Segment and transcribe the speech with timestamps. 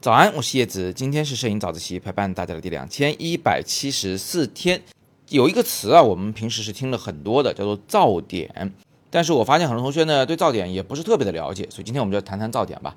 [0.00, 4.80] 早安，我是叶子，今天是摄影早自习陪伴大家的第两千一百七十四天。
[5.28, 8.72] 有一个词啊，我们平时是听了很多的，叫做噪点。
[9.10, 12.96] 但是我发现很多同学呢，对噪点也不是特别的了解，所以今天我们就谈谈噪点吧。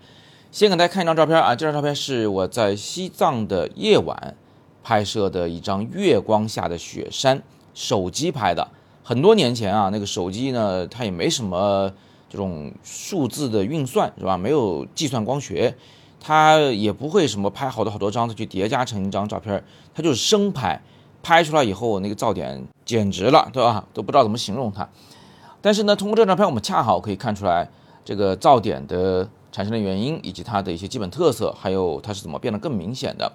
[0.51, 4.35] 先给大家看一张照片啊，这张照片是我在西藏的夜晚
[4.83, 7.41] 拍摄的一张月光下的雪山，
[7.73, 8.67] 手机拍的。
[9.03, 11.91] 很多年前啊，那个手机呢，它也没什么
[12.31, 14.37] 这种数字的运算，是吧？
[14.37, 15.75] 没有计算光学。
[16.23, 19.61] 它也不会什么拍好多好多张，它去叠加成一张照片，
[19.93, 20.79] 它就是生拍，
[21.21, 23.83] 拍出来以后那个噪点简直了，对吧？
[23.91, 24.87] 都不知道怎么形容它。
[25.61, 27.67] 但是呢，通过这张照片，我们恰好可以看出来
[28.05, 33.33] 这个噪点的产生的原因，以及它的一些基本特色，还有它是怎么变得更明显的。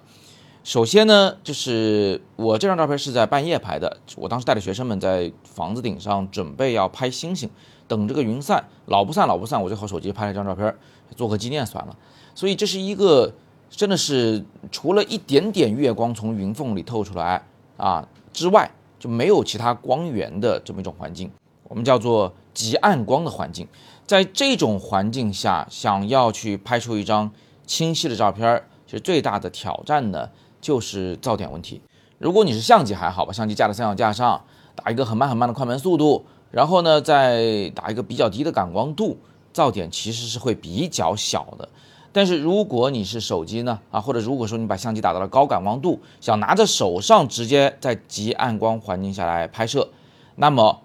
[0.67, 7.49] 首先呢，就是我这张照片是在半夜拍的，我当时带着学生们在房子顶上准备要拍星星，
[7.87, 10.75] 等这个云散，老不散老不散，我就靠手机拍了一张照片，
[11.15, 11.95] 做个纪念算了。
[12.35, 13.33] 所以这是一个
[13.69, 17.41] 真的是除了一点点月光从云缝里透出来
[17.77, 21.31] 啊之外，就没有其他光源的这么一种环境，
[21.69, 23.65] 我们叫做极暗光的环境。
[24.05, 27.31] 在这种环境下，想要去拍出一张
[27.65, 30.29] 清晰的照片，其实最大的挑战呢
[30.67, 31.81] 就是噪点问题。
[32.17, 34.43] 如果你是相机还好吧，相机架在三脚架上，
[34.75, 39.17] 打一个很慢很慢的快门速度，然后呢再打一个比较低的感光度，
[39.53, 41.69] 噪点其实是会比较小的。
[42.11, 49.87] 但是如果你是手机呢，啊，或者如果说你把相机打到了高感光度，想拿着手上直接在极暗光环境下来拍摄，
[50.35, 50.81] 那么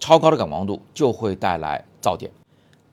[0.00, 2.32] 超高的感光度就会带来噪点。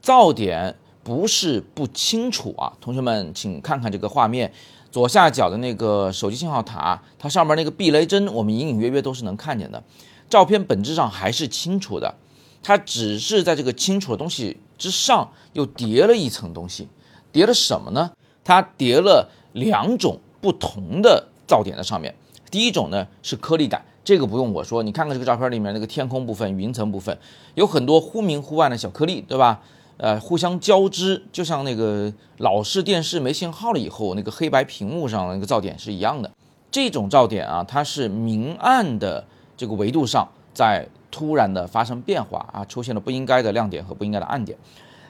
[0.04, 4.54] 噪点不是不清楚啊，同学们请看看这个画面，
[4.92, 9.84] 左下角的那个手机信号塔，它上面那个避雷针，我们隐隐约约都是能看见的。
[10.30, 12.16] 照片本质上还是清楚的，
[12.62, 16.88] 它只是在这个清楚的东西之上又叠了一层东西。
[17.32, 18.12] 叠了什么呢？
[18.44, 22.16] 它叠了两种不同的噪点在上面。
[22.50, 27.16] 第一种呢是颗粒感，这个不用我说，你看看这个照片里面那个天空部分、云层部分，
[27.54, 29.62] 有很多忽明忽暗的小颗粒，对吧？
[30.00, 36.32] 呃，互相交织，就像那个老式电视没信号了以后，那个黑白屏幕上的那个噪点是一样的。
[36.72, 44.58] 这种噪点啊，它是明暗的这个维度上在突然的发生变化啊，出现了不应该的亮点和不应该的暗点。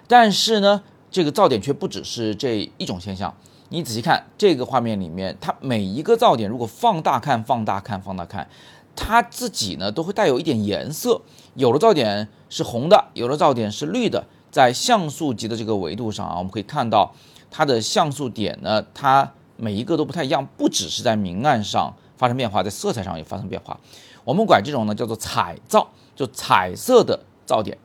[0.08, 0.82] 但是呢。
[1.12, 3.34] 这个噪点却不只是这一种现象，
[3.70, 8.48] 你仔细看这个画面里面，它每一个噪点如果放大看、放大看、放大看，
[8.96, 11.20] 它自己呢都会带有一点颜色，
[11.56, 14.24] 有的噪点是红的，有的噪点是绿的。
[14.52, 17.14] 在像素级的这个维度上啊，我们可以看到
[17.52, 23.80] 它的像素点呢，它每一个都不太一样，不只是在明暗上发生变化，在色彩上也发生变化。
[24.24, 27.78] 我们管这种呢叫做彩噪，就彩色的噪点。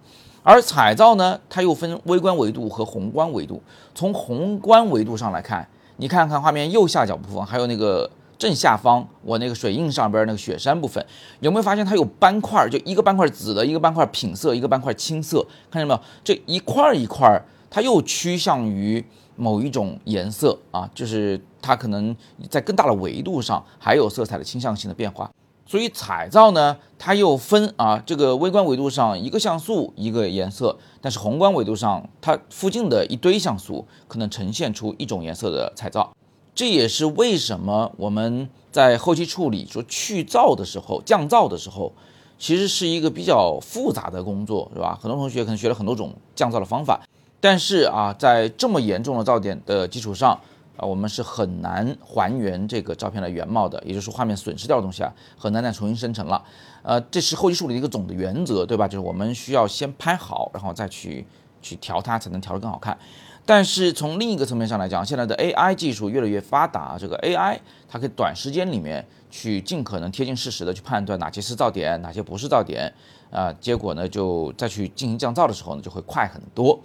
[0.42, 3.62] 而彩噪呢，它又分微观维度和宏观维度。
[3.94, 11.04] 从宏观维度上来看，你看看画面右下角部分，还有那个正下方，我那个水印上边那个雪山部分，
[11.40, 12.68] 有没有发现它有斑块？
[12.68, 16.00] 就一个斑块紫的，一个斑块品色，一个斑块青色，看见没有？
[16.22, 19.04] 这一块一块，它又趋向于
[19.36, 22.14] 某一种颜色啊，就是它可能
[22.48, 25.30] 在更大的维度上还有色彩的倾向性的变化。
[25.66, 36.06] 所以彩噪呢，它又分啊，这个微观维度上一个像素一个颜色，但是宏观维度上它附近的一堆像素可能呈现出一种颜色的彩噪。
[36.54, 41.92] 这也是为什么我们在后期处理说去噪的时候、降噪的时候，
[42.38, 44.98] 其实是一个比较复杂的工作，是吧？
[45.00, 47.00] 很多同学可能学了很多种降噪的方法，
[47.40, 50.40] 但是啊，在这么严重的噪点的基础上。
[50.76, 56.42] 啊，我们是很难还原这个照片的原貌的，也就是说画面损失掉的东西啊，很难再重新生成了。
[56.82, 58.88] 呃，这是后期处理的一个总的原则，对吧？
[58.88, 61.26] 就是我们需要先拍好，然后再去
[61.62, 62.98] 去调它，才能调得更好看。
[63.46, 67.58] 但是从另一个层面上来讲，现在的 AI 技术越来越发达，这个 AI
[67.88, 72.92] 它可以短时间里面去尽可能贴近事实的去判断哪些是噪点，哪些不是噪点，
[73.30, 76.80] 啊，结果呢就再去进行降噪的时候呢就会快很多。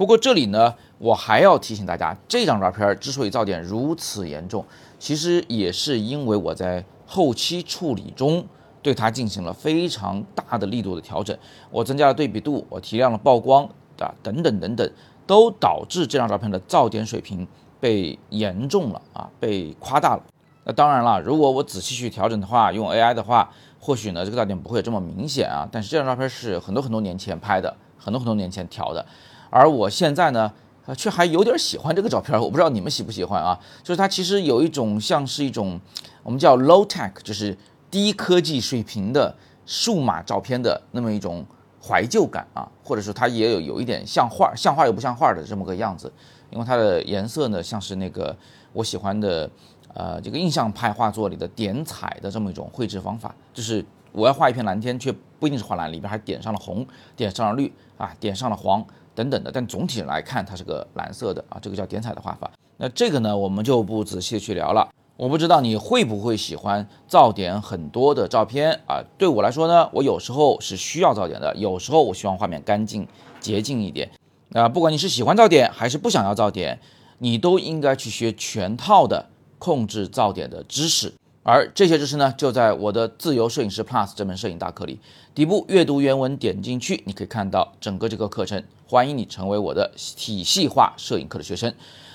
[0.00, 4.64] 不过这里呢，我还要提醒大家，这张照片之所以噪点如此严重，
[4.98, 8.46] 其实也是因为我在后期处理中
[8.80, 11.36] 对它进行了非常大的力度的调整，
[11.70, 13.62] 我增加了对比度，我提亮了曝光
[13.98, 14.90] 啊，等等等等，
[15.26, 17.46] 都导致这张照片的噪点水平
[17.78, 20.22] 被严重了啊，被夸大了。
[20.64, 25.68] 那当然了，如果我仔细去调整的话，用 AI 的话，或许呢这个噪点不会这么明显啊。
[25.70, 29.04] 但是这张照片是很多很多年前拍的，很多很多年前调的。
[29.50, 30.52] 而我现在呢，
[30.96, 33.58] 却还有点喜欢这个照片，我不知道你们喜不喜欢啊？
[33.82, 35.78] 就是它其实有一种像是一种
[36.22, 37.56] 我们叫 low tech，就是
[37.90, 39.34] 低科技水平的
[39.66, 41.44] 数码照片的那么一种
[41.82, 46.12] 怀旧感啊，或者说它也有有一点像画，像画又不像画的这么个样子，
[46.50, 48.36] 因为它的颜色呢像是那个
[48.72, 49.50] 我喜欢的，
[49.94, 58.84] 呃，这个印象派画作里的点彩的这么一种绘制方法，就是我要画一片蓝天，却不一定是画蓝，里边还点上了红，点上了绿啊，点上了黄
[59.14, 62.50] 等等的，但总体来看它是个蓝色的啊，这个叫点彩的画法。
[62.76, 64.88] 那这个呢，我们就不仔细的去聊了。
[65.16, 69.04] 我不知道你会不会喜欢噪点很多的照片啊？
[69.18, 73.06] 对我来说呢，我有时候是需要噪点的，有时候我希望画面干净
[73.38, 74.10] 洁净一点。
[74.52, 76.80] 啊，不管你是喜欢噪点还是不想要噪点，
[77.18, 79.28] 你都应该去学全套的
[79.60, 81.12] 控制噪点的知识。
[81.44, 84.98] 而这些知识呢，就在我的自由摄影师 Plus 这门摄影大课里。
[85.32, 88.64] 底部阅读原文点进去，你可以看到整个这个课程。
[88.88, 91.72] 欢迎你成为我的体系化摄影课的学生。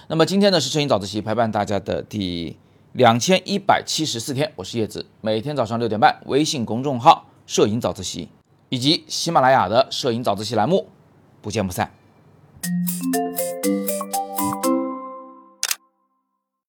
[0.10, 2.58] 那么今天呢，是摄影早自习陪伴大家的第。
[2.94, 8.30] 两千一百七十四天，我是叶子，每天早上六点半，微信公众号“摄影早自习”
[8.70, 10.88] 以及喜马拉雅的“摄影早自习”栏目，
[11.42, 11.92] 不见不散。